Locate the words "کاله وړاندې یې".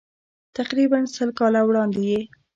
1.39-2.21